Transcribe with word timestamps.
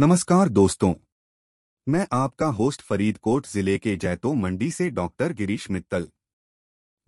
नमस्कार 0.00 0.48
दोस्तों। 0.48 0.94
मैं 1.88 2.06
आपका 2.12 2.46
होस्ट 2.46 2.82
फरीदकोट 2.82 3.46
ज़िले 3.46 3.78
के 3.78 3.96
जैतो 3.96 4.34
मंडी 4.34 4.70
से 4.70 4.90
डॉक्टर 4.90 5.32
गिरीश 5.32 5.70
मित्तल। 5.70 6.08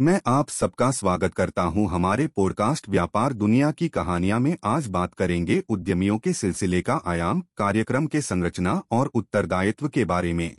मैं 0.01 0.21
आप 0.27 0.49
सबका 0.49 0.91
स्वागत 0.91 1.35
करता 1.35 1.63
हूँ 1.63 1.91
हमारे 1.91 2.27
पॉडकास्ट 2.27 2.89
व्यापार 2.89 3.33
दुनिया 3.33 3.71
की 3.71 3.89
कहानियाँ 3.89 4.41
में 4.41 4.57
आज 4.65 4.87
बात 4.87 5.15
करेंगे 5.15 5.63
उद्यमियों 5.69 6.19
के 6.19 6.33
सिलसिले 6.33 6.83
का 6.83 7.01
आयाम, 7.07 7.43
कार्यक्रम 7.57 8.07
के 8.07 8.21
संरचना 8.21 8.83
और 8.91 9.07
उत्तरदायित्व 9.07 9.89
के 9.89 10.05
बारे 10.05 10.33
में। 10.33 10.57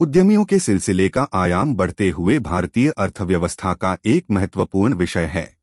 उद्यमियों 0.00 0.44
के 0.44 0.58
सिलसिले 0.58 1.08
का 1.08 1.28
आयाम 1.32 1.74
बढ़ते 1.74 2.10
हुए 2.10 2.38
भारतीय 2.38 2.90
अर्थव्यवस्था 2.90 3.74
का 3.74 3.98
एक 4.06 4.26
महत्वपूर्ण 4.30 4.94
विषय 4.94 5.24
है। 5.24 5.57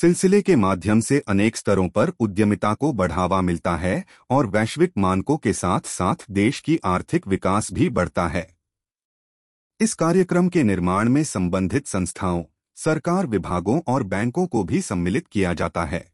सिलसिले 0.00 0.42
के 0.42 0.56
माध्यम 0.56 1.00
से 1.00 1.22
अनेक 1.28 1.56
स्तरों 1.56 1.88
पर 1.88 2.08
उद्यमिता 2.20 2.74
को 2.74 2.92
बढ़ावा 2.92 3.40
मिलता 3.40 3.76
है 3.76 4.04
और 4.30 4.46
वैश्विक 4.46 4.92
मानकों 4.98 5.36
के 5.36 5.52
साथ 5.52 5.80
साथ 5.80 6.14
देश 6.30 6.60
की 6.60 6.80
आर्थिक 6.84 7.26
विकास 7.26 7.72
भी 7.72 7.88
बढ़ता 7.88 8.28
है। 8.28 8.56
इस 9.80 9.94
कार्यक्रम 9.94 10.48
के 10.48 10.62
निर्माण 10.62 11.08
में 11.08 11.24
संबंधित 11.24 11.86
संस्थाओं, 11.86 12.44
सरकार 12.76 13.26
विभागों 13.26 13.80
और 13.86 14.02
बैंकों 14.02 14.46
को 14.46 14.64
भी 14.64 14.82
सम्मिलित 14.82 15.26
किया 15.26 15.54
जाता 15.54 15.84
है। 15.84 16.12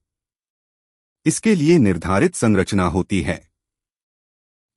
इसके 1.27 1.55
लिए 1.55 1.79
निर्धारित 1.79 2.35
संरचना 2.35 2.85
होती 2.85 3.23
है। 3.23 3.49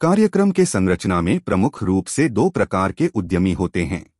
कार्यक्रम 0.02 0.52
के 0.52 0.66
संरचना 0.66 1.22
में 1.22 1.40
प्रमुख 1.40 1.84
रूप 1.84 2.06
से 2.06 2.30
दो 2.30 2.50
प्रकार 2.50 2.92
के 2.92 3.08
उद्यमी 3.08 3.54
होते 3.54 3.86
हैं। 3.86 4.17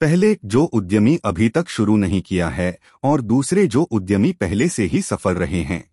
पहले 0.00 0.38
जो 0.44 0.64
उद्यमी 0.64 1.18
अभी 1.24 1.48
तक 1.48 1.68
शुरू 1.68 1.96
नहीं 1.96 2.22
किया 2.22 2.48
है 2.48 2.78
और 3.02 3.20
दूसरे 3.20 3.66
जो 3.66 3.82
उद्यमी 3.82 4.32
पहले 4.32 4.68
से 4.68 4.84
ही 4.84 5.02
सफल 5.02 5.34
रहे 5.34 5.62
हैं। 5.62 5.90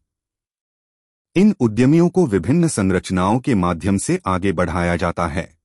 इन 1.36 1.56
उद्यमियों 1.60 2.10
को 2.10 2.26
विभिन्न 2.26 2.68
संरचनाओं 2.68 3.40
के 3.40 3.56
माध्यम 3.56 3.98
से 3.98 4.20
आगे 4.28 4.52
बढ़ाया 4.52 4.96
जाता 4.96 5.28
है। 5.28 5.58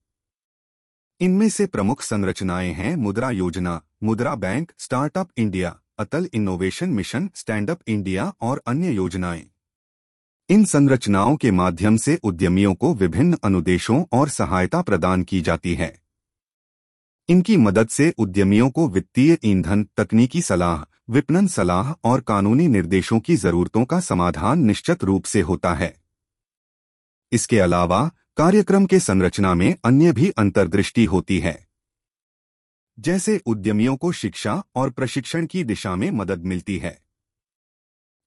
इनमें 1.21 1.49
से 1.49 1.66
प्रमुख 1.66 2.02
संरचनाएँ 2.02 2.73
हैं 2.73 2.96
Mudra 2.96 3.30
Yojana, 3.30 3.83
Mudra 4.02 4.35
Bank, 4.35 4.73
Startup 4.79 5.29
India, 5.37 5.80
Atal 5.99 6.29
Innovation 6.35 6.88
Mission 6.88 7.30
Stand 7.35 7.71
Up 7.71 7.80
India 7.88 8.33
और 8.41 8.63
अन्य 8.66 8.91
योजनाएँ। 8.91 9.46
इन 10.49 10.65
संरचनाओं 10.65 11.37
के 11.37 11.51
माध्यम 11.51 11.96
से 11.96 12.21
उद्यमियों 12.23 12.74
को 12.74 12.95
विभिन्न 12.95 13.37
अनुदेशों 13.45 14.05
और 14.13 14.29
सहायता 14.29 14.83
प्रदान 14.83 15.23
की 15.23 15.41
जाती 15.41 15.74
है। 15.74 15.99
इनकी 17.31 17.57
मदद 17.57 17.89
से 17.89 18.15
उद्यमियों 18.19 18.71
को 18.71 18.89
वित्तीय 18.89 19.39
ईंधन, 19.45 19.85
तकनीकी 19.97 20.43
सलाह, 20.43 21.13
विपणन 21.13 21.47
सलाह 21.47 21.93
और 21.93 22.21
कानूनी 22.21 22.69
निर्देशों 22.69 23.21
की 23.21 23.37
जरूरतों 23.37 23.85
का 23.85 24.01
समाधान 24.01 24.59
निश्चित 24.59 25.05
रूप 25.05 25.25
से 25.25 25.41
होता 25.41 25.75
है। 25.75 25.97
इसके 27.33 27.61
अलावा, 27.61 28.11
कार्यक्रम 28.37 28.87
के 28.87 29.01
संरचना 29.01 29.55
में 29.55 29.77
अन्य 29.85 30.13
भी 30.13 30.31
अंतर्दृष्टि 30.31 31.05
होती 31.05 31.39
है। 31.39 31.69
जैसे 32.99 33.41
उद्यमियों 33.47 33.97
को 33.97 34.13
शिक्षा 34.13 34.63
और 34.75 34.91
प्रशिक्षण 34.91 35.47
की 35.47 35.65
दिशा 35.65 35.97
में 35.97 36.11
मदद 36.11 36.45
मिलती 36.45 36.79
है। 36.79 37.03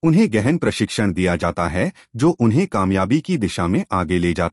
उन्हें 0.04 0.34
गहन 0.34 0.58
प्रशिक्षण 0.58 1.14
दिया 1.14 1.36
जाता 1.36 1.68
है, 1.68 1.94
जो 2.16 2.30
उन्हें 2.30 2.68
कामयाबी 2.68 3.22
की 3.22 3.38
दिशा 3.38 3.68
में 3.68 3.86
आगे 3.92 4.20
ले 4.20 4.34
जाता 4.34 4.52